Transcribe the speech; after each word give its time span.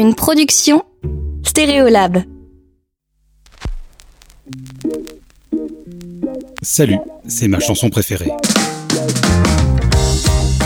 Une 0.00 0.14
production 0.14 0.84
Stéréolab. 1.42 2.22
Salut, 6.62 6.98
c'est 7.26 7.48
ma 7.48 7.58
chanson 7.58 7.90
préférée. 7.90 8.30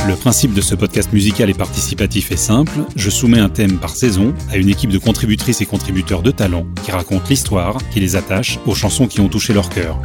Le 0.06 0.16
principe 0.16 0.52
de 0.52 0.60
ce 0.60 0.74
podcast 0.74 1.14
musical 1.14 1.48
et 1.48 1.54
participatif 1.54 2.30
est 2.30 2.36
simple, 2.36 2.72
je 2.94 3.08
soumets 3.08 3.38
un 3.38 3.48
thème 3.48 3.78
par 3.78 3.96
saison 3.96 4.34
à 4.50 4.58
une 4.58 4.68
équipe 4.68 4.90
de 4.90 4.98
contributrices 4.98 5.62
et 5.62 5.66
contributeurs 5.66 6.20
de 6.20 6.30
talent 6.30 6.66
qui 6.84 6.90
racontent 6.90 7.24
l'histoire 7.30 7.78
qui 7.90 8.00
les 8.00 8.16
attache 8.16 8.58
aux 8.66 8.74
chansons 8.74 9.06
qui 9.06 9.22
ont 9.22 9.30
touché 9.30 9.54
leur 9.54 9.70
cœur. 9.70 9.98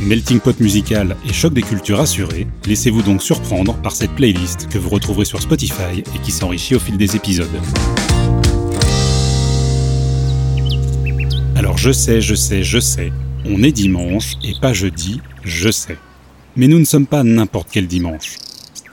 Melting 0.00 0.40
pot 0.40 0.58
musical 0.58 1.16
et 1.28 1.32
choc 1.32 1.54
des 1.54 1.62
cultures 1.62 2.00
assurés, 2.00 2.48
laissez-vous 2.66 3.02
donc 3.02 3.22
surprendre 3.22 3.74
par 3.74 3.92
cette 3.92 4.16
playlist 4.16 4.66
que 4.68 4.78
vous 4.78 4.88
retrouverez 4.88 5.26
sur 5.26 5.40
Spotify 5.40 6.00
et 6.00 6.18
qui 6.24 6.32
s'enrichit 6.32 6.74
au 6.74 6.80
fil 6.80 6.96
des 6.96 7.14
épisodes. 7.14 7.60
Alors 11.64 11.78
je 11.78 11.92
sais, 11.92 12.20
je 12.20 12.34
sais, 12.34 12.62
je 12.62 12.78
sais, 12.78 13.10
on 13.46 13.62
est 13.62 13.72
dimanche 13.72 14.34
et 14.42 14.52
pas 14.60 14.74
jeudi, 14.74 15.22
je 15.44 15.70
sais. 15.70 15.96
Mais 16.56 16.68
nous 16.68 16.78
ne 16.78 16.84
sommes 16.84 17.06
pas 17.06 17.22
n'importe 17.22 17.68
quel 17.72 17.86
dimanche. 17.86 18.36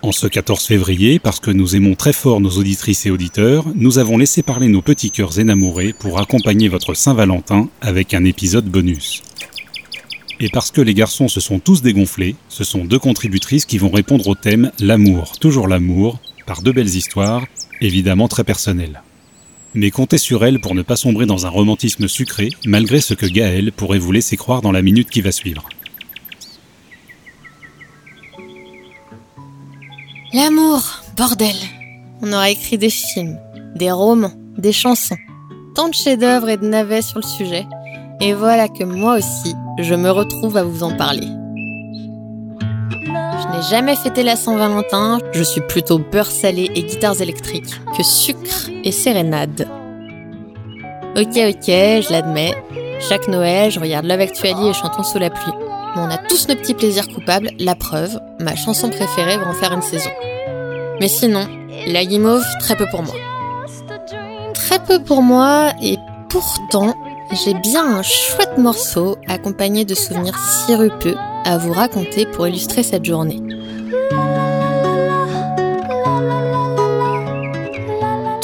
En 0.02 0.14
ce 0.14 0.26
14 0.26 0.68
février, 0.68 1.20
parce 1.20 1.42
que 1.42 1.52
nous 1.52 1.76
aimons 1.76 1.96
très 1.96 2.14
fort 2.14 2.40
nos 2.40 2.52
auditrices 2.52 3.06
et 3.06 3.12
auditeurs, 3.12 3.66
nous 3.76 3.98
avons 3.98 4.18
laissé 4.18 4.42
parler 4.42 4.70
nos 4.70 4.82
petits 4.82 5.12
cœurs 5.12 5.38
énamourés 5.38 5.92
pour 5.92 6.18
accompagner 6.18 6.70
votre 6.70 6.94
Saint-Valentin 6.94 7.68
avec 7.82 8.14
un 8.14 8.24
épisode 8.24 8.70
bonus. 8.70 9.22
Et 10.40 10.48
parce 10.48 10.72
que 10.72 10.80
les 10.80 10.94
garçons 10.94 11.28
se 11.28 11.42
sont 11.42 11.60
tous 11.60 11.82
dégonflés, 11.82 12.38
ce 12.48 12.64
sont 12.64 12.86
deux 12.86 13.00
contributrices 13.00 13.66
qui 13.66 13.80
vont 13.80 13.92
répondre 13.92 14.26
au 14.30 14.36
thème 14.36 14.72
L'amour, 14.80 15.34
toujours 15.42 15.68
l'amour, 15.68 16.22
par 16.46 16.62
deux 16.62 16.72
belles 16.72 16.96
histoires, 16.96 17.46
évidemment 17.82 18.30
très 18.30 18.46
personnelles. 18.46 19.02
Mais 19.74 19.90
comptez 19.90 20.18
sur 20.18 20.44
elles 20.44 20.60
pour 20.60 20.76
ne 20.76 20.82
pas 20.82 20.98
sombrer 20.98 21.26
dans 21.26 21.46
un 21.46 21.50
romantisme 21.50 22.08
sucré, 22.08 22.50
malgré 22.66 23.00
ce 23.00 23.14
que 23.14 23.26
Gaël 23.26 23.72
pourrait 23.72 24.00
vous 24.00 24.12
laisser 24.12 24.36
croire 24.36 24.62
dans 24.62 24.72
la 24.72 24.82
minute 24.82 25.10
qui 25.10 25.22
va 25.22 25.32
suivre. 25.32 25.68
L'amour, 30.34 30.82
bordel. 31.16 31.56
On 32.22 32.34
aurait 32.34 32.54
écrit 32.54 32.78
des 32.78 32.90
films, 32.90 33.38
des 33.76 33.92
romans, 33.92 34.34
des 34.58 34.74
chansons. 34.74 35.18
Tant 35.76 35.90
de 35.90 35.94
chefs-d'œuvre 35.94 36.50
et 36.50 36.58
de 36.58 36.66
navets 36.66 37.02
sur 37.02 37.20
le 37.20 37.26
sujet. 37.26 37.66
Et 38.20 38.34
voilà 38.34 38.68
que 38.68 38.84
moi 38.84 39.18
aussi, 39.18 39.54
je 39.80 39.96
me 39.96 40.10
retrouve 40.10 40.58
à 40.58 40.64
vous 40.64 40.84
en 40.84 40.96
parler. 40.96 41.28
Je 42.60 43.58
n'ai 43.58 43.64
jamais 43.70 43.96
fêté 43.96 44.24
la 44.24 44.36
Saint-Valentin, 44.36 45.20
je 45.34 45.44
suis 45.44 45.62
plutôt 45.62 46.00
beurre 46.00 46.32
salé 46.32 46.70
et 46.76 46.84
guitares 46.84 47.22
électriques 47.22 47.80
que 47.98 48.04
sucre 48.04 48.71
et 48.84 48.92
sérénade. 48.92 49.68
Ok, 51.18 51.38
ok, 51.38 51.66
je 51.68 52.12
l'admets. 52.12 52.56
Chaque 53.00 53.28
Noël, 53.28 53.72
je 53.72 53.80
regarde 53.80 54.06
Love 54.06 54.22
Actually 54.22 54.70
et 54.70 54.74
chantons 54.74 55.04
sous 55.04 55.20
la 55.20 55.30
pluie. 55.30 55.54
On 55.96 56.10
a 56.10 56.18
tous 56.18 56.48
nos 56.48 56.56
petits 56.56 56.74
plaisirs 56.74 57.08
coupables, 57.08 57.50
la 57.60 57.76
preuve, 57.76 58.18
ma 58.40 58.56
chanson 58.56 58.90
préférée 58.90 59.38
va 59.38 59.50
en 59.50 59.54
faire 59.54 59.74
une 59.74 59.82
saison. 59.82 60.10
Mais 61.02 61.10
sinon, 61.10 61.48
la 61.88 62.06
guimauve, 62.06 62.46
très 62.60 62.76
peu 62.76 62.86
pour 62.90 63.04
moi. 63.04 63.16
Très 64.54 64.80
peu 64.80 65.04
pour 65.04 65.22
moi, 65.22 65.74
et 65.82 65.98
pourtant, 66.30 66.96
j'ai 67.32 67.54
bien 67.56 67.98
un 67.98 68.04
chouette 68.04 68.58
morceau 68.58 69.18
accompagné 69.28 69.84
de 69.84 69.96
souvenirs 69.96 70.38
sirupeux 70.38 71.16
à 71.44 71.58
vous 71.58 71.74
raconter 71.74 72.26
pour 72.26 72.48
illustrer 72.48 72.84
cette 72.84 73.04
journée. 73.04 73.42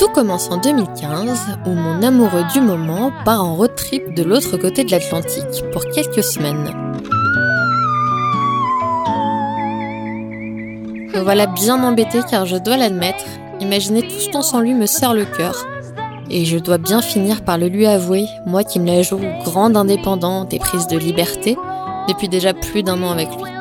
Tout 0.07 0.13
commence 0.13 0.49
en 0.49 0.57
2015 0.57 1.57
où 1.65 1.71
mon 1.71 2.01
amoureux 2.01 2.45
du 2.53 2.61
moment 2.61 3.11
part 3.25 3.43
en 3.43 3.55
road 3.55 3.75
trip 3.75 4.13
de 4.15 4.23
l'autre 4.23 4.55
côté 4.55 4.85
de 4.85 4.91
l'Atlantique 4.91 5.69
pour 5.73 5.83
quelques 5.83 6.23
semaines. 6.23 6.71
Me 11.13 11.19
voilà 11.19 11.45
bien 11.47 11.83
embêtée 11.83 12.21
car 12.29 12.45
je 12.45 12.55
dois 12.55 12.77
l'admettre, 12.77 13.25
imaginer 13.59 14.01
tout 14.01 14.17
ce 14.17 14.29
temps 14.29 14.41
sans 14.41 14.61
lui 14.61 14.73
me 14.73 14.85
serre 14.85 15.13
le 15.13 15.25
cœur. 15.25 15.67
Et 16.29 16.45
je 16.45 16.57
dois 16.57 16.77
bien 16.77 17.01
finir 17.01 17.43
par 17.43 17.57
le 17.57 17.67
lui 17.67 17.85
avouer, 17.85 18.27
moi 18.45 18.63
qui 18.63 18.79
me 18.79 18.87
la 18.87 19.01
joue 19.01 19.19
grande 19.43 19.75
indépendante 19.75 20.53
et 20.53 20.59
prise 20.59 20.87
de 20.87 20.97
liberté 20.97 21.57
depuis 22.07 22.29
déjà 22.29 22.53
plus 22.53 22.81
d'un 22.81 23.03
an 23.03 23.11
avec 23.11 23.27
lui. 23.27 23.51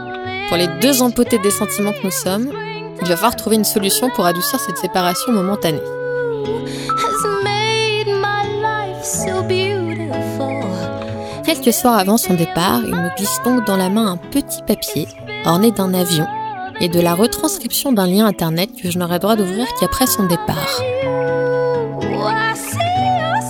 Pour 0.49 0.59
les 0.59 0.69
deux 0.81 1.03
empotés 1.03 1.39
des 1.39 1.51
sentiments 1.51 1.93
que 1.93 2.05
nous 2.05 2.13
sommes, 2.13 2.53
il 3.01 3.09
va 3.09 3.17
falloir 3.17 3.35
trouver 3.35 3.57
une 3.57 3.65
solution 3.65 4.11
pour 4.11 4.27
adoucir 4.27 4.61
cette 4.61 4.79
séparation 4.79 5.33
momentanée. 5.33 5.81
Quelques 11.45 11.73
soirs 11.73 11.99
avant 11.99 12.17
son 12.17 12.35
départ, 12.35 12.81
il 12.85 12.95
me 12.95 13.15
glisse 13.17 13.41
donc 13.45 13.67
dans 13.67 13.77
la 13.77 13.89
main 13.89 14.13
un 14.13 14.17
petit 14.17 14.63
papier 14.67 15.07
orné 15.45 15.71
d'un 15.71 15.95
avion 15.95 16.27
et 16.81 16.89
de 16.89 17.01
la 17.01 17.15
retranscription 17.15 17.93
d'un 17.93 18.07
lien 18.07 18.27
internet 18.27 18.71
que 18.81 18.91
je 18.91 18.99
n'aurai 18.99 19.19
droit 19.19 19.37
d'ouvrir 19.37 19.67
qu'après 19.79 20.07
son 20.07 20.25
départ. 20.25 20.81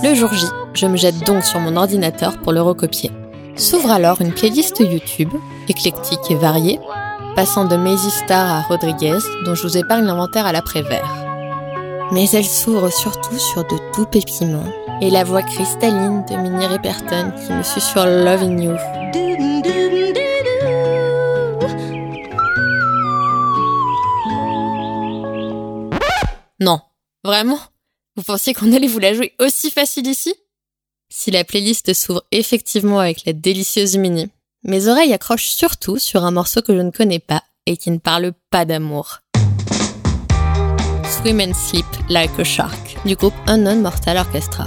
Le 0.03 0.13
jour 0.13 0.31
J, 0.33 0.45
je 0.73 0.85
me 0.85 0.95
jette 0.95 1.25
donc 1.25 1.43
sur 1.43 1.59
mon 1.59 1.75
ordinateur 1.75 2.37
pour 2.37 2.53
le 2.53 2.61
recopier. 2.61 3.11
S'ouvre 3.55 3.91
alors 3.91 4.21
une 4.21 4.31
playlist 4.31 4.79
YouTube, 4.79 5.33
éclectique 5.67 6.29
et 6.29 6.35
variée, 6.35 6.79
passant 7.35 7.65
de 7.65 7.75
Maisie 7.75 8.11
Star 8.11 8.47
à 8.47 8.61
Rodriguez, 8.61 9.17
dont 9.45 9.55
je 9.55 9.63
vous 9.63 9.77
épargne 9.77 10.05
l'inventaire 10.05 10.45
à 10.45 10.51
l'après-vert. 10.51 11.26
Mais 12.11 12.29
elle 12.31 12.45
s'ouvre 12.45 12.89
surtout 12.89 13.37
sur 13.37 13.63
de 13.63 13.77
tout 13.93 14.05
pépiments, 14.05 14.71
et 15.01 15.09
la 15.09 15.23
voix 15.23 15.43
cristalline 15.43 16.23
de 16.25 16.35
Minnie 16.35 16.65
Riperton 16.65 17.31
qui 17.45 17.53
me 17.53 17.61
suit 17.63 17.81
sur 17.81 18.05
Loving 18.05 18.63
You. 18.63 18.77
Non, 26.59 26.81
vraiment? 27.23 27.59
Vous 28.15 28.23
pensiez 28.23 28.53
qu'on 28.53 28.73
allait 28.73 28.87
vous 28.87 28.99
la 28.99 29.13
jouer 29.13 29.33
aussi 29.39 29.69
facile 29.69 30.07
ici? 30.07 30.33
Si 31.09 31.29
la 31.29 31.43
playlist 31.43 31.93
s'ouvre 31.93 32.23
effectivement 32.31 32.99
avec 32.99 33.25
la 33.25 33.33
délicieuse 33.33 33.97
Minnie, 33.97 34.31
mes 34.63 34.87
oreilles 34.87 35.13
accrochent 35.13 35.49
surtout 35.49 35.99
sur 35.99 36.23
un 36.23 36.31
morceau 36.31 36.61
que 36.61 36.75
je 36.75 36.81
ne 36.81 36.91
connais 36.91 37.19
pas 37.19 37.43
et 37.65 37.77
qui 37.77 37.91
ne 37.91 37.99
parle 37.99 38.33
pas 38.49 38.65
d'amour. 38.65 39.19
Sleep 41.23 41.85
Like 42.09 42.39
a 42.39 42.43
Shark 42.43 42.97
du 43.03 43.15
groupe 43.15 43.33
Unknown 43.47 43.81
Mortal 43.81 44.17
Orchestra. 44.17 44.65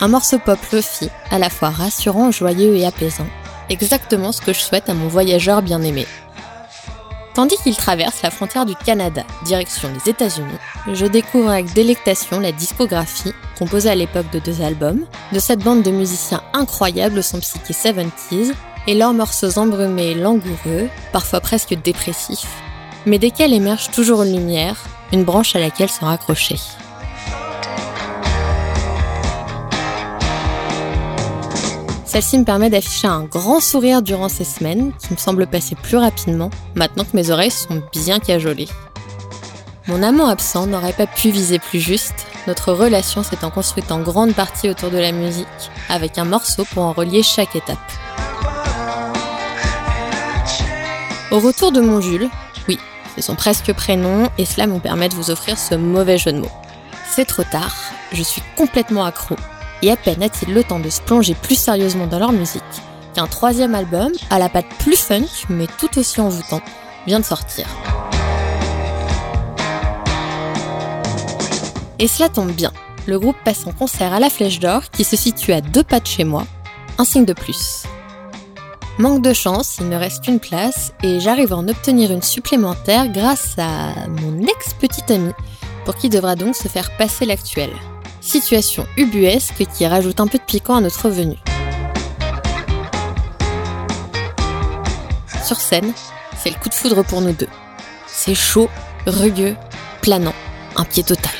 Un 0.00 0.08
morceau 0.08 0.38
pop 0.38 0.58
lofi, 0.72 1.08
à 1.30 1.38
la 1.38 1.48
fois 1.48 1.70
rassurant, 1.70 2.30
joyeux 2.32 2.74
et 2.76 2.84
apaisant. 2.84 3.26
Exactement 3.70 4.32
ce 4.32 4.42
que 4.42 4.52
je 4.52 4.58
souhaite 4.58 4.88
à 4.88 4.94
mon 4.94 5.08
voyageur 5.08 5.62
bien-aimé. 5.62 6.06
Tandis 7.34 7.56
qu'il 7.62 7.76
traverse 7.76 8.20
la 8.22 8.30
frontière 8.30 8.66
du 8.66 8.74
Canada, 8.74 9.22
direction 9.44 9.88
les 9.94 10.10
États-Unis, 10.10 10.58
je 10.92 11.06
découvre 11.06 11.50
avec 11.50 11.72
délectation 11.72 12.40
la 12.40 12.52
discographie, 12.52 13.32
composée 13.58 13.90
à 13.90 13.94
l'époque 13.94 14.30
de 14.32 14.40
deux 14.40 14.60
albums, 14.60 15.06
de 15.32 15.38
cette 15.38 15.60
bande 15.60 15.82
de 15.82 15.90
musiciens 15.90 16.42
incroyables 16.52 17.22
son 17.22 17.38
psyché 17.38 17.72
70s 17.72 18.52
et 18.86 18.94
leurs 18.94 19.14
morceaux 19.14 19.58
embrumés 19.58 20.14
langoureux, 20.14 20.88
parfois 21.12 21.40
presque 21.40 21.74
dépressifs, 21.74 22.63
mais 23.06 23.18
desquels 23.18 23.52
émerge 23.52 23.90
toujours 23.90 24.22
une 24.22 24.34
lumière, 24.34 24.76
une 25.12 25.24
branche 25.24 25.54
à 25.56 25.60
laquelle 25.60 25.88
sont 25.88 26.06
raccrochés. 26.06 26.60
Celle-ci 32.04 32.38
me 32.38 32.44
permet 32.44 32.70
d'afficher 32.70 33.08
un 33.08 33.24
grand 33.24 33.58
sourire 33.58 34.00
durant 34.00 34.28
ces 34.28 34.44
semaines, 34.44 34.92
qui 35.00 35.12
me 35.12 35.18
semble 35.18 35.48
passer 35.48 35.74
plus 35.74 35.96
rapidement, 35.96 36.50
maintenant 36.76 37.02
que 37.02 37.16
mes 37.16 37.30
oreilles 37.30 37.50
sont 37.50 37.82
bien 37.92 38.20
cajolées. 38.20 38.68
Mon 39.88 40.02
amant 40.02 40.28
absent 40.28 40.66
n'aurait 40.66 40.92
pas 40.92 41.08
pu 41.08 41.30
viser 41.30 41.58
plus 41.58 41.80
juste, 41.80 42.26
notre 42.46 42.72
relation 42.72 43.22
s'étant 43.22 43.50
construite 43.50 43.90
en 43.90 44.00
grande 44.00 44.32
partie 44.32 44.70
autour 44.70 44.90
de 44.90 44.98
la 44.98 45.10
musique, 45.10 45.46
avec 45.88 46.16
un 46.16 46.24
morceau 46.24 46.64
pour 46.72 46.84
en 46.84 46.92
relier 46.92 47.22
chaque 47.22 47.56
étape. 47.56 47.78
Au 51.32 51.40
retour 51.40 51.72
de 51.72 51.80
mon 51.80 52.00
Jules, 52.00 52.30
oui, 52.68 52.78
c'est 53.14 53.22
son 53.22 53.34
presque 53.34 53.72
prénom, 53.72 54.28
et 54.38 54.44
cela 54.44 54.66
me 54.66 54.78
permet 54.78 55.08
de 55.08 55.14
vous 55.14 55.30
offrir 55.30 55.58
ce 55.58 55.74
mauvais 55.74 56.18
jeu 56.18 56.32
de 56.32 56.40
mots. 56.40 56.50
C'est 57.08 57.24
trop 57.26 57.44
tard, 57.44 57.74
je 58.12 58.22
suis 58.22 58.42
complètement 58.56 59.04
accro, 59.04 59.36
et 59.82 59.90
à 59.90 59.96
peine 59.96 60.22
a-t-il 60.22 60.52
le 60.52 60.64
temps 60.64 60.80
de 60.80 60.90
se 60.90 61.00
plonger 61.00 61.34
plus 61.34 61.58
sérieusement 61.58 62.06
dans 62.06 62.18
leur 62.18 62.32
musique 62.32 62.62
qu'un 63.14 63.26
troisième 63.26 63.74
album, 63.74 64.10
à 64.28 64.38
la 64.38 64.48
patte 64.48 64.68
plus 64.80 64.96
funk 64.96 65.46
mais 65.48 65.68
tout 65.78 65.98
aussi 65.98 66.20
envoûtant, 66.20 66.60
vient 67.06 67.20
de 67.20 67.24
sortir. 67.24 67.66
Et 72.00 72.08
cela 72.08 72.28
tombe 72.28 72.50
bien, 72.50 72.72
le 73.06 73.18
groupe 73.18 73.36
passe 73.44 73.66
en 73.66 73.72
concert 73.72 74.12
à 74.12 74.18
la 74.18 74.30
Flèche 74.30 74.58
d'Or 74.58 74.90
qui 74.90 75.04
se 75.04 75.16
situe 75.16 75.52
à 75.52 75.60
deux 75.60 75.84
pas 75.84 76.00
de 76.00 76.06
chez 76.06 76.24
moi, 76.24 76.44
un 76.98 77.04
signe 77.04 77.24
de 77.24 77.32
plus. 77.32 77.84
Manque 78.96 79.22
de 79.22 79.32
chance, 79.32 79.78
il 79.80 79.88
ne 79.88 79.96
reste 79.96 80.22
qu'une 80.22 80.38
place 80.38 80.92
et 81.02 81.18
j'arrive 81.18 81.52
à 81.52 81.56
en 81.56 81.66
obtenir 81.66 82.12
une 82.12 82.22
supplémentaire 82.22 83.08
grâce 83.08 83.56
à 83.58 83.92
mon 84.08 84.40
ex-petite 84.42 85.10
amie 85.10 85.32
pour 85.84 85.96
qui 85.96 86.08
devra 86.08 86.36
donc 86.36 86.54
se 86.54 86.68
faire 86.68 86.96
passer 86.96 87.26
l'actuel. 87.26 87.70
Situation 88.20 88.86
ubuesque 88.96 89.66
qui 89.74 89.84
rajoute 89.84 90.20
un 90.20 90.28
peu 90.28 90.38
de 90.38 90.44
piquant 90.44 90.76
à 90.76 90.80
notre 90.80 91.10
venue. 91.10 91.38
Sur 95.44 95.56
scène, 95.56 95.92
c'est 96.38 96.50
le 96.50 96.56
coup 96.56 96.68
de 96.68 96.74
foudre 96.74 97.02
pour 97.02 97.20
nous 97.20 97.32
deux. 97.32 97.48
C'est 98.06 98.36
chaud, 98.36 98.70
rugueux, 99.08 99.56
planant, 100.02 100.34
un 100.76 100.84
pied 100.84 101.02
total. 101.02 101.32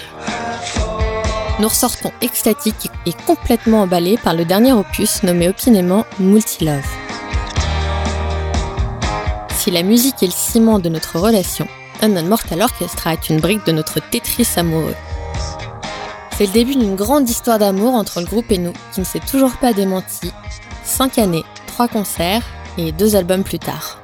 Nous 1.61 1.69
ressortons 1.69 2.11
extatiques 2.21 2.91
et 3.07 3.13
complètement 3.29 3.83
emballés 3.83 4.19
par 4.19 4.35
le 4.35 4.45
dernier 4.45 4.73
opus 4.73 5.23
nommé 5.23 5.49
opinément 5.49 6.05
Multilove. 6.19 7.04
Si 9.65 9.71
la 9.71 9.83
musique 9.83 10.23
est 10.23 10.27
le 10.27 10.33
ciment 10.33 10.79
de 10.79 10.91
notre 10.91 11.19
relation, 11.19 11.67
Unknown 12.03 12.29
Mortal 12.29 12.61
Orchestra 12.61 13.15
est 13.15 13.31
une 13.31 13.41
brique 13.41 13.65
de 13.65 13.73
notre 13.73 13.99
Tetris 13.99 14.47
amoureux. 14.59 14.95
C'est 16.37 16.45
le 16.45 16.53
début 16.53 16.77
d'une 16.77 16.97
grande 16.97 17.31
histoire 17.31 17.59
d'amour 17.59 17.95
entre 17.95 18.21
le 18.21 18.27
groupe 18.27 18.53
et 18.53 18.59
nous, 18.59 18.75
qui 18.93 19.01
ne 19.01 19.07
s'est 19.07 19.21
toujours 19.27 19.57
pas 19.57 19.73
démenti. 19.73 20.31
Cinq 20.85 21.17
années, 21.17 21.47
trois 21.67 21.89
concerts 21.89 22.43
et 22.77 22.93
deux 22.93 23.17
albums 23.17 23.43
plus 23.43 23.59
tard. 23.59 24.03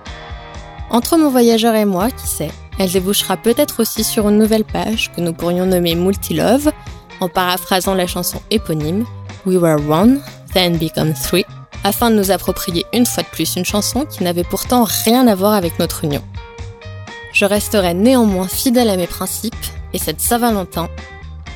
Entre 0.89 1.19
mon 1.19 1.29
voyageur 1.29 1.75
et 1.75 1.85
moi, 1.85 2.11
qui 2.11 2.27
sait, 2.27 2.53
elle 2.79 2.91
débouchera 2.91 3.37
peut-être 3.37 3.81
aussi 3.81 4.03
sur 4.03 4.31
une 4.31 4.39
nouvelle 4.39 4.65
page 4.65 5.13
que 5.15 5.21
nous 5.21 5.35
pourrions 5.35 5.67
nommer 5.67 5.95
Multilove, 5.95 6.73
en 7.21 7.29
paraphrasant 7.29 7.93
la 7.93 8.07
chanson 8.07 8.41
éponyme 8.51 9.05
We 9.45 9.59
Were 9.59 9.91
One, 9.91 10.23
Then 10.55 10.79
Become 10.79 11.13
Three, 11.13 11.45
afin 11.85 12.11
de 12.11 12.17
nous 12.17 12.31
approprier 12.31 12.85
une 12.93 13.07
fois 13.07 13.23
de 13.23 13.29
plus 13.29 13.57
une 13.57 13.65
chanson 13.65 14.05
qui 14.05 14.23
n'avait 14.25 14.45
pourtant 14.45 14.85
rien 15.05 15.27
à 15.27 15.35
voir 15.35 15.55
avec 15.55 15.79
notre 15.79 16.05
union. 16.05 16.23
Je 17.33 17.45
resterai 17.45 17.95
néanmoins 17.95 18.49
fidèle 18.49 18.91
à 18.91 18.97
mes 18.97 19.07
principes, 19.07 19.55
et 19.93 19.99
cette 19.99 20.21
Saint-Valentin, 20.21 20.89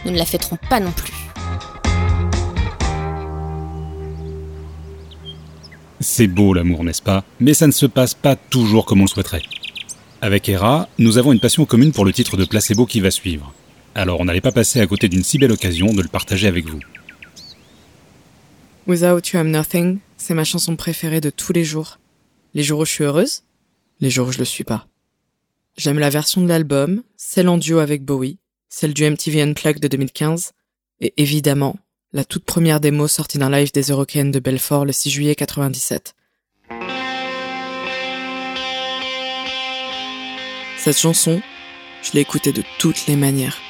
nous 0.04 0.12
ne 0.12 0.18
la 0.18 0.24
fêterons 0.24 0.58
pas 0.68 0.80
non 0.80 0.92
plus. 0.92 1.12
C'est 6.00 6.26
beau 6.26 6.52
l'amour, 6.52 6.84
n'est-ce 6.84 7.02
pas? 7.02 7.24
Mais 7.40 7.54
ça 7.54 7.66
ne 7.66 7.72
se 7.72 7.86
passe 7.86 8.14
pas 8.14 8.36
toujours 8.36 8.84
comme 8.84 9.00
on 9.00 9.04
le 9.04 9.08
souhaiterait. 9.08 9.42
Avec 10.20 10.48
Hera, 10.48 10.88
nous 10.98 11.18
avons 11.18 11.32
une 11.32 11.40
passion 11.40 11.64
commune 11.64 11.92
pour 11.92 12.04
le 12.04 12.12
titre 12.12 12.36
de 12.36 12.44
placebo 12.44 12.86
qui 12.86 13.00
va 13.00 13.10
suivre. 13.10 13.52
Alors 13.94 14.20
on 14.20 14.24
n'allait 14.24 14.40
pas 14.40 14.52
passer 14.52 14.80
à 14.80 14.86
côté 14.86 15.08
d'une 15.08 15.24
si 15.24 15.38
belle 15.38 15.52
occasion 15.52 15.92
de 15.92 16.02
le 16.02 16.08
partager 16.08 16.46
avec 16.48 16.66
vous. 16.66 16.80
Without 18.86 19.32
You 19.32 19.40
I'm 19.40 19.50
Nothing, 19.50 20.00
c'est 20.18 20.34
ma 20.34 20.44
chanson 20.44 20.76
préférée 20.76 21.22
de 21.22 21.30
tous 21.30 21.54
les 21.54 21.64
jours. 21.64 21.98
Les 22.52 22.62
jours 22.62 22.80
où 22.80 22.84
je 22.84 22.90
suis 22.90 23.04
heureuse, 23.04 23.42
les 24.00 24.10
jours 24.10 24.28
où 24.28 24.32
je 24.32 24.38
le 24.38 24.44
suis 24.44 24.62
pas. 24.62 24.86
J'aime 25.78 25.98
la 25.98 26.10
version 26.10 26.42
de 26.42 26.48
l'album, 26.48 27.02
celle 27.16 27.48
en 27.48 27.56
duo 27.56 27.78
avec 27.78 28.04
Bowie, 28.04 28.36
celle 28.68 28.92
du 28.92 29.08
MTV 29.08 29.40
Unplugged 29.40 29.80
de 29.80 29.88
2015, 29.88 30.52
et 31.00 31.14
évidemment, 31.16 31.76
la 32.12 32.26
toute 32.26 32.44
première 32.44 32.78
démo 32.78 33.08
sortie 33.08 33.38
d'un 33.38 33.48
live 33.48 33.72
des 33.72 33.84
Eurocaines 33.84 34.30
de 34.30 34.38
Belfort 34.38 34.84
le 34.84 34.92
6 34.92 35.08
juillet 35.08 35.34
97. 35.34 36.14
Cette 40.76 40.98
chanson, 40.98 41.40
je 42.02 42.12
l'ai 42.12 42.20
écoutée 42.20 42.52
de 42.52 42.62
toutes 42.78 43.06
les 43.06 43.16
manières. 43.16 43.62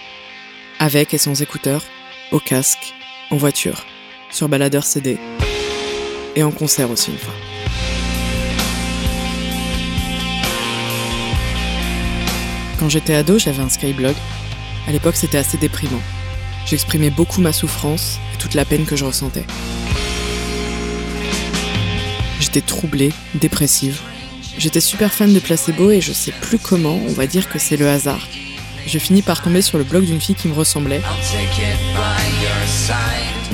Avec 0.81 1.15
et 1.15 1.19
sans 1.19 1.41
écouteurs, 1.41 1.85
au 2.33 2.41
casque, 2.41 2.93
en 3.31 3.37
voiture, 3.37 3.87
sur 4.35 4.49
baladeur 4.49 4.85
CD, 4.85 5.17
et 6.35 6.43
en 6.43 6.51
concert 6.51 6.91
aussi 6.91 7.13
une 7.13 7.19
fois. 7.19 7.35
Quand 12.81 12.89
j'étais 12.89 13.15
ado, 13.15 13.39
j'avais 13.39 13.63
un 13.63 13.69
skyblog. 13.69 14.17
À 14.89 14.93
l'époque, 14.93 15.15
c'était 15.17 15.39
assez 15.39 15.57
déprimant. 15.57 16.03
J'exprimais 16.67 17.11
beaucoup 17.11 17.41
ma 17.41 17.53
souffrance 17.53 18.19
et 18.35 18.39
toute 18.39 18.55
la 18.55 18.65
peine 18.65 18.85
que 18.85 18.97
je 18.97 19.05
ressentais. 19.05 19.45
J'étais 22.41 22.61
troublée, 22.61 23.13
dépressive. 23.35 24.01
J'étais 24.59 24.81
super 24.81 25.15
fan 25.15 25.33
de 25.33 25.39
placebo 25.39 25.91
et 25.91 26.01
je 26.01 26.13
sais 26.13 26.33
plus 26.33 26.59
comment, 26.59 27.01
on 27.09 27.13
va 27.13 27.27
dire 27.27 27.49
que 27.49 27.59
c'est 27.59 27.77
le 27.77 27.89
hasard. 27.89 28.29
Je 28.87 28.99
finis 28.99 29.23
par 29.23 29.43
tomber 29.43 29.63
sur 29.63 29.79
le 29.79 29.85
blog 29.85 30.05
d'une 30.05 30.21
fille 30.21 30.35
qui 30.35 30.49
me 30.49 30.55
ressemblait. 30.55 31.01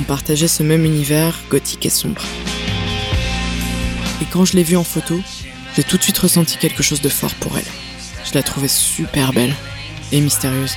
On 0.00 0.04
partageait 0.04 0.48
ce 0.48 0.62
même 0.62 0.86
univers 0.86 1.38
gothique 1.50 1.84
et 1.84 1.90
sombre. 1.90 2.22
Et 4.22 4.24
quand 4.32 4.46
je 4.46 4.54
l'ai 4.54 4.62
vue 4.62 4.76
en 4.76 4.84
photo, 4.84 5.20
j'ai 5.76 5.84
tout 5.84 5.98
de 5.98 6.02
suite 6.02 6.16
ressenti 6.16 6.56
quelque 6.56 6.82
chose 6.82 7.02
de 7.02 7.10
fort 7.10 7.34
pour 7.34 7.58
elle. 7.58 7.64
Je 8.24 8.32
la 8.34 8.42
trouvais 8.42 8.68
super 8.68 9.34
belle 9.34 9.54
et 10.10 10.20
mystérieuse. 10.20 10.72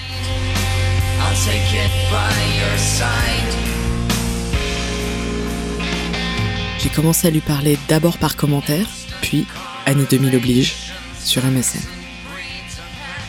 J'ai 6.79 6.89
commencé 6.89 7.27
à 7.27 7.31
lui 7.31 7.39
parler 7.39 7.77
d'abord 7.87 8.17
par 8.17 8.35
commentaire, 8.35 8.87
puis, 9.21 9.45
année 9.85 10.05
2000 10.09 10.35
oblige, 10.35 10.75
sur 11.23 11.45
MSN. 11.45 11.79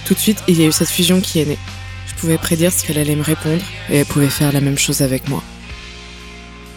Tout 0.06 0.14
de 0.14 0.18
suite, 0.18 0.42
il 0.48 0.60
y 0.60 0.64
a 0.64 0.66
eu 0.66 0.72
cette 0.72 0.90
fusion 0.90 1.20
qui 1.20 1.38
est 1.38 1.44
née. 1.44 1.58
Je 2.08 2.14
pouvais 2.14 2.36
prédire 2.36 2.72
ce 2.72 2.84
qu'elle 2.84 2.98
allait 2.98 3.14
me 3.14 3.22
répondre, 3.22 3.62
et 3.90 3.98
elle 3.98 4.06
pouvait 4.06 4.28
faire 4.28 4.50
la 4.50 4.60
même 4.60 4.78
chose 4.78 5.00
avec 5.00 5.28
moi. 5.28 5.42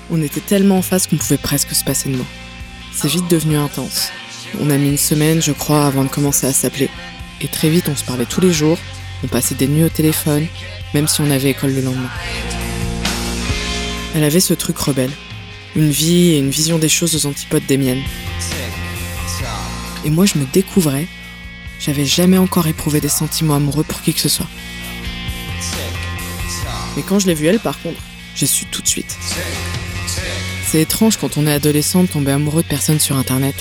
On 0.10 0.22
était 0.22 0.40
tellement 0.40 0.78
en 0.78 0.82
face 0.82 1.08
qu'on 1.08 1.18
pouvait 1.18 1.38
presque 1.38 1.74
se 1.74 1.84
passer 1.84 2.10
de 2.10 2.16
mots. 2.16 2.26
C'est 2.94 3.10
vite 3.10 3.30
devenu 3.30 3.58
intense. 3.58 4.10
On 4.62 4.70
a 4.70 4.78
mis 4.78 4.90
une 4.90 4.98
semaine, 4.98 5.42
je 5.42 5.52
crois, 5.52 5.86
avant 5.86 6.04
de 6.04 6.10
commencer 6.10 6.48
à 6.48 6.54
s'appeler. 6.54 6.90
Et 7.42 7.48
très 7.48 7.70
vite, 7.70 7.90
on 7.90 7.96
se 7.96 8.06
parlait 8.06 8.26
tous 8.26 8.42
les 8.42 8.54
jours, 8.54 8.78
on 9.24 9.28
passait 9.28 9.56
des 9.56 9.68
nuits 9.68 9.84
au 9.84 9.90
téléphone, 9.90 10.48
même 10.94 11.08
si 11.08 11.22
on 11.22 11.30
avait 11.30 11.50
école 11.52 11.74
le 11.74 11.82
lendemain. 11.82 12.10
Elle 14.16 14.24
avait 14.24 14.40
ce 14.40 14.54
truc 14.54 14.78
rebelle, 14.78 15.12
une 15.76 15.92
vie 15.92 16.30
et 16.30 16.40
une 16.40 16.50
vision 16.50 16.80
des 16.80 16.90
choses 16.90 17.16
aux 17.16 17.28
antipodes 17.30 17.66
des 17.68 17.78
miennes. 17.78 18.04
Et 20.06 20.10
moi, 20.10 20.26
je 20.26 20.38
me 20.38 20.46
découvrais, 20.46 21.06
j'avais 21.80 22.06
jamais 22.06 22.38
encore 22.38 22.68
éprouvé 22.68 23.02
des 23.02 23.10
sentiments 23.10 23.56
amoureux 23.56 23.84
pour 23.84 24.02
qui 24.02 24.14
que 24.14 24.22
ce 24.22 24.30
soit. 24.30 24.48
Mais 26.96 27.04
quand 27.04 27.20
je 27.20 27.28
l'ai 27.28 27.34
vue 27.34 27.48
elle, 27.48 27.60
par 27.60 27.80
contre, 27.82 28.02
j'ai 28.36 28.48
su 28.48 28.66
tout 28.66 28.82
de 28.82 28.88
suite. 28.88 29.18
C'est 30.70 30.82
étrange 30.82 31.16
quand 31.16 31.38
on 31.38 31.48
est 31.48 31.54
adolescent 31.54 32.04
de 32.04 32.10
tomber 32.10 32.34
amoureux 32.34 32.62
de 32.62 32.68
personnes 32.68 33.00
sur 33.00 33.16
Internet, 33.16 33.56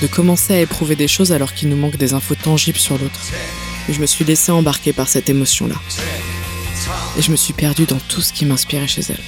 de 0.00 0.06
commencer 0.06 0.54
à 0.54 0.60
éprouver 0.60 0.96
des 0.96 1.06
choses 1.06 1.30
alors 1.30 1.52
qu'il 1.52 1.68
nous 1.68 1.76
manque 1.76 1.98
des 1.98 2.14
infos 2.14 2.34
tangibles 2.34 2.78
sur 2.78 2.96
l'autre. 2.96 3.20
Je 3.90 4.00
me 4.00 4.06
suis 4.06 4.24
laissé 4.24 4.52
embarquer 4.52 4.94
par 4.94 5.06
cette 5.06 5.28
émotion-là. 5.28 5.74
Et 7.18 7.22
je 7.22 7.30
me 7.30 7.36
suis 7.36 7.52
perdue 7.52 7.84
dans 7.84 7.98
tout 7.98 8.22
ce 8.22 8.32
qui 8.32 8.46
m'inspirait 8.46 8.88
chez 8.88 9.02
elle. 9.10 9.20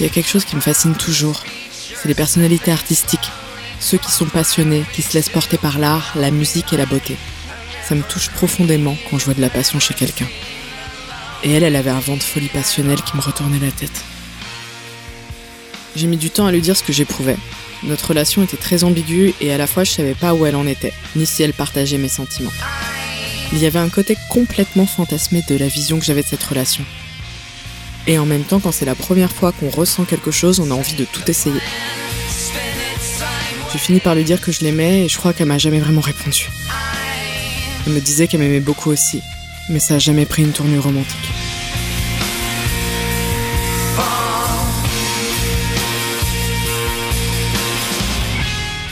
Il 0.00 0.02
y 0.02 0.06
a 0.06 0.08
quelque 0.08 0.28
chose 0.28 0.44
qui 0.44 0.56
me 0.56 0.60
fascine 0.60 0.96
toujours. 0.96 1.44
C'est 1.70 2.08
les 2.08 2.14
personnalités 2.14 2.72
artistiques. 2.72 3.30
Ceux 3.78 3.98
qui 3.98 4.10
sont 4.10 4.26
passionnés, 4.26 4.84
qui 4.92 5.02
se 5.02 5.14
laissent 5.14 5.28
porter 5.28 5.58
par 5.58 5.78
l'art, 5.78 6.12
la 6.16 6.32
musique 6.32 6.72
et 6.72 6.76
la 6.76 6.86
beauté. 6.86 7.16
Ça 7.92 7.98
me 7.98 8.02
touche 8.04 8.30
profondément 8.30 8.96
quand 9.10 9.18
je 9.18 9.26
vois 9.26 9.34
de 9.34 9.42
la 9.42 9.50
passion 9.50 9.78
chez 9.78 9.92
quelqu'un. 9.92 10.24
Et 11.44 11.52
elle, 11.52 11.62
elle 11.62 11.76
avait 11.76 11.90
un 11.90 12.00
vent 12.00 12.16
de 12.16 12.22
folie 12.22 12.48
passionnelle 12.48 13.02
qui 13.02 13.14
me 13.18 13.20
retournait 13.20 13.58
la 13.58 13.70
tête. 13.70 14.00
J'ai 15.94 16.06
mis 16.06 16.16
du 16.16 16.30
temps 16.30 16.46
à 16.46 16.52
lui 16.52 16.62
dire 16.62 16.74
ce 16.74 16.82
que 16.82 16.94
j'éprouvais. 16.94 17.36
Notre 17.82 18.08
relation 18.08 18.42
était 18.42 18.56
très 18.56 18.82
ambiguë 18.82 19.34
et 19.42 19.52
à 19.52 19.58
la 19.58 19.66
fois 19.66 19.84
je 19.84 19.90
savais 19.90 20.14
pas 20.14 20.32
où 20.32 20.46
elle 20.46 20.56
en 20.56 20.66
était, 20.66 20.94
ni 21.16 21.26
si 21.26 21.42
elle 21.42 21.52
partageait 21.52 21.98
mes 21.98 22.08
sentiments. 22.08 22.54
Il 23.52 23.58
y 23.58 23.66
avait 23.66 23.78
un 23.78 23.90
côté 23.90 24.16
complètement 24.30 24.86
fantasmé 24.86 25.44
de 25.46 25.58
la 25.58 25.68
vision 25.68 25.98
que 25.98 26.06
j'avais 26.06 26.22
de 26.22 26.28
cette 26.28 26.44
relation. 26.44 26.86
Et 28.06 28.18
en 28.18 28.24
même 28.24 28.44
temps, 28.44 28.60
quand 28.60 28.72
c'est 28.72 28.86
la 28.86 28.94
première 28.94 29.32
fois 29.32 29.52
qu'on 29.52 29.68
ressent 29.68 30.04
quelque 30.04 30.30
chose, 30.30 30.60
on 30.60 30.70
a 30.70 30.74
envie 30.74 30.96
de 30.96 31.04
tout 31.04 31.30
essayer. 31.30 31.60
J'ai 33.70 33.78
fini 33.78 34.00
par 34.00 34.14
lui 34.14 34.24
dire 34.24 34.40
que 34.40 34.50
je 34.50 34.60
l'aimais 34.60 35.04
et 35.04 35.08
je 35.10 35.18
crois 35.18 35.34
qu'elle 35.34 35.48
m'a 35.48 35.58
jamais 35.58 35.80
vraiment 35.80 36.00
répondu. 36.00 36.48
Elle 37.86 37.94
me 37.94 38.00
disait 38.00 38.28
qu'elle 38.28 38.40
m'aimait 38.40 38.60
beaucoup 38.60 38.90
aussi, 38.90 39.22
mais 39.68 39.80
ça 39.80 39.94
a 39.94 39.98
jamais 39.98 40.24
pris 40.24 40.42
une 40.42 40.52
tournure 40.52 40.84
romantique. 40.84 41.30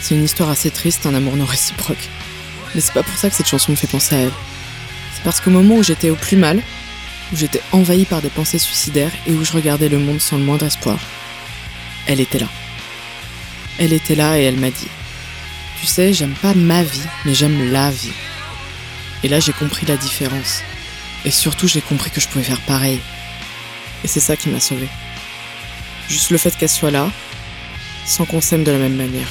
C'est 0.02 0.16
une 0.16 0.24
histoire 0.24 0.50
assez 0.50 0.70
triste, 0.70 1.06
un 1.06 1.14
amour 1.14 1.36
non 1.36 1.44
réciproque. 1.44 2.08
Mais 2.74 2.80
c'est 2.80 2.92
pas 2.92 3.04
pour 3.04 3.16
ça 3.16 3.30
que 3.30 3.36
cette 3.36 3.46
chanson 3.46 3.70
me 3.70 3.76
fait 3.76 3.86
penser 3.86 4.16
à 4.16 4.18
elle. 4.18 4.32
C'est 5.14 5.22
parce 5.22 5.40
qu'au 5.40 5.50
moment 5.50 5.76
où 5.76 5.82
j'étais 5.84 6.10
au 6.10 6.16
plus 6.16 6.36
mal, 6.36 6.60
où 7.32 7.36
j'étais 7.36 7.62
envahie 7.70 8.06
par 8.06 8.20
des 8.20 8.28
pensées 8.28 8.58
suicidaires 8.58 9.12
et 9.28 9.32
où 9.32 9.44
je 9.44 9.52
regardais 9.52 9.88
le 9.88 10.00
monde 10.00 10.20
sans 10.20 10.36
le 10.36 10.42
moindre 10.42 10.66
espoir, 10.66 10.98
elle 12.06 12.18
était 12.18 12.40
là. 12.40 12.48
Elle 13.78 13.92
était 13.92 14.16
là 14.16 14.36
et 14.36 14.42
elle 14.42 14.58
m'a 14.58 14.70
dit 14.70 14.88
Tu 15.78 15.86
sais, 15.86 16.12
j'aime 16.12 16.34
pas 16.42 16.54
ma 16.54 16.82
vie, 16.82 17.06
mais 17.24 17.34
j'aime 17.34 17.70
la 17.70 17.92
vie. 17.92 18.10
Et 19.22 19.28
là, 19.28 19.40
j'ai 19.40 19.52
compris 19.52 19.86
la 19.86 19.96
différence. 19.96 20.62
Et 21.24 21.30
surtout, 21.30 21.68
j'ai 21.68 21.82
compris 21.82 22.10
que 22.10 22.20
je 22.20 22.28
pouvais 22.28 22.44
faire 22.44 22.60
pareil. 22.62 23.00
Et 24.04 24.08
c'est 24.08 24.20
ça 24.20 24.36
qui 24.36 24.48
m'a 24.48 24.60
sauvée. 24.60 24.88
Juste 26.08 26.30
le 26.30 26.38
fait 26.38 26.56
qu'elle 26.56 26.70
soit 26.70 26.90
là, 26.90 27.10
sans 28.06 28.24
qu'on 28.24 28.40
s'aime 28.40 28.64
de 28.64 28.72
la 28.72 28.78
même 28.78 28.96
manière. 28.96 29.28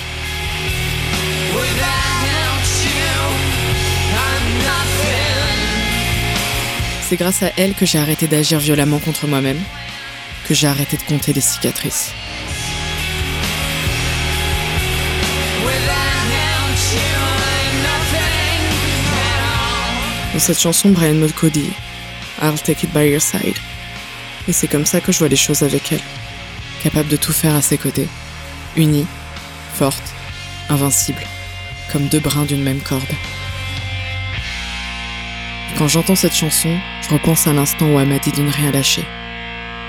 C'est 7.10 7.17
grâce 7.17 7.41
à 7.41 7.51
elle 7.58 7.74
que 7.74 7.88
j'ai 7.88 7.98
arrêté 7.98 8.27
d'agir 8.27 8.60
violemment 8.60 9.00
contre 9.00 9.25
moi-même, 9.25 9.60
que 10.48 10.53
j'ai 10.53 10.67
arrêté 10.67 10.96
de 10.96 11.01
compter 11.01 11.34
les 11.34 11.41
cicatrices. 11.41 12.12
Cette 20.39 20.62
chanson, 20.62 20.89
Brian 20.89 21.15
Molko 21.15 21.50
dit 21.50 21.69
I'll 22.41 22.60
take 22.60 22.86
it 22.86 22.93
by 22.93 23.10
your 23.10 23.22
side. 23.22 23.58
Et 24.48 24.53
c'est 24.53 24.67
comme 24.67 24.86
ça 24.86 25.01
que 25.01 25.12
je 25.12 25.19
vois 25.19 25.27
les 25.27 25.36
choses 25.36 25.63
avec 25.63 25.91
elle. 25.91 26.01
Capable 26.81 27.10
de 27.10 27.17
tout 27.17 27.34
faire 27.34 27.53
à 27.53 27.62
ses 27.62 27.77
côtés. 27.77 28.08
Unie, 28.75 29.05
forte, 29.75 30.01
invincible. 30.69 31.22
Comme 31.91 32.08
deux 32.08 32.19
brins 32.19 32.46
d'une 32.46 32.63
même 32.63 32.79
corde. 32.79 33.03
Quand 35.77 35.88
j'entends 35.88 36.15
cette 36.15 36.36
chanson, 36.36 36.75
je 37.01 37.10
repense 37.10 37.46
à 37.46 37.53
l'instant 37.53 37.93
où 37.93 38.00
elle 38.00 38.08
m'a 38.10 38.19
dit 38.19 38.31
de 38.31 38.41
ne 38.41 38.51
rien 38.51 38.72
lâcher. 38.72 39.05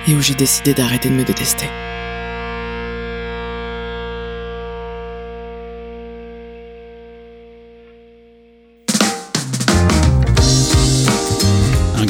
Et 0.09 0.14
où 0.14 0.21
j'ai 0.21 0.35
décidé 0.35 0.75
d'arrêter 0.75 1.09
de 1.09 1.14
me 1.14 1.25
détester. 1.25 1.69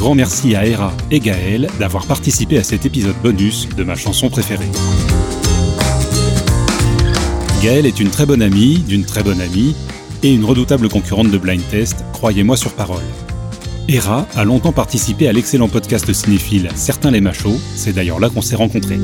Grand 0.00 0.14
merci 0.14 0.56
à 0.56 0.64
Hera 0.64 0.94
et 1.10 1.20
Gaël 1.20 1.68
d'avoir 1.78 2.06
participé 2.06 2.56
à 2.56 2.64
cet 2.64 2.86
épisode 2.86 3.16
bonus 3.22 3.68
de 3.68 3.84
ma 3.84 3.96
chanson 3.96 4.30
préférée. 4.30 4.70
Gaël 7.62 7.84
est 7.84 8.00
une 8.00 8.08
très 8.08 8.24
bonne 8.24 8.40
amie, 8.40 8.78
d'une 8.78 9.04
très 9.04 9.22
bonne 9.22 9.42
amie, 9.42 9.76
et 10.22 10.32
une 10.32 10.46
redoutable 10.46 10.88
concurrente 10.88 11.30
de 11.30 11.36
Blind 11.36 11.62
Test, 11.68 12.02
croyez-moi 12.14 12.56
sur 12.56 12.72
parole. 12.72 13.02
Hera 13.88 14.26
a 14.36 14.44
longtemps 14.44 14.72
participé 14.72 15.28
à 15.28 15.34
l'excellent 15.34 15.68
podcast 15.68 16.10
cinéphile 16.14 16.70
Certains 16.76 17.10
les 17.10 17.20
machos, 17.20 17.60
c'est 17.76 17.92
d'ailleurs 17.92 18.20
là 18.20 18.30
qu'on 18.30 18.40
s'est 18.40 18.56
rencontrés. 18.56 18.98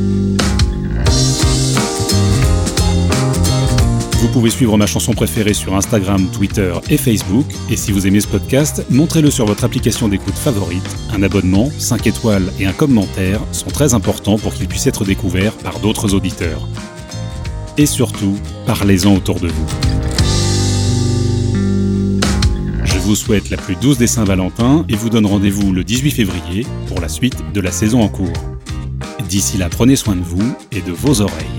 Vous 4.26 4.32
pouvez 4.32 4.50
suivre 4.50 4.76
ma 4.76 4.86
chanson 4.86 5.12
préférée 5.12 5.54
sur 5.54 5.76
Instagram, 5.76 6.26
Twitter 6.32 6.74
et 6.90 6.96
Facebook. 6.96 7.46
Et 7.70 7.76
si 7.76 7.92
vous 7.92 8.08
aimez 8.08 8.18
ce 8.18 8.26
podcast, 8.26 8.84
montrez-le 8.90 9.30
sur 9.30 9.46
votre 9.46 9.62
application 9.62 10.08
d'écoute 10.08 10.34
favorite. 10.34 10.82
Un 11.14 11.22
abonnement, 11.22 11.70
5 11.78 12.08
étoiles 12.08 12.52
et 12.58 12.66
un 12.66 12.72
commentaire 12.72 13.40
sont 13.52 13.68
très 13.68 13.94
importants 13.94 14.36
pour 14.36 14.52
qu'il 14.52 14.66
puisse 14.66 14.88
être 14.88 15.04
découvert 15.04 15.52
par 15.52 15.78
d'autres 15.78 16.12
auditeurs. 16.12 16.66
Et 17.78 17.86
surtout, 17.86 18.36
parlez-en 18.66 19.14
autour 19.14 19.38
de 19.38 19.46
vous. 19.46 19.66
Je 22.82 22.98
vous 22.98 23.14
souhaite 23.14 23.48
la 23.50 23.56
plus 23.56 23.76
douce 23.76 23.96
des 23.96 24.08
Saint-Valentin 24.08 24.84
et 24.88 24.96
vous 24.96 25.08
donne 25.08 25.26
rendez-vous 25.26 25.72
le 25.72 25.84
18 25.84 26.10
février 26.10 26.66
pour 26.88 27.00
la 27.00 27.08
suite 27.08 27.44
de 27.54 27.60
la 27.60 27.70
saison 27.70 28.02
en 28.02 28.08
cours. 28.08 28.32
D'ici 29.28 29.56
là, 29.56 29.68
prenez 29.70 29.94
soin 29.94 30.16
de 30.16 30.24
vous 30.24 30.56
et 30.72 30.80
de 30.80 30.90
vos 30.90 31.20
oreilles. 31.20 31.55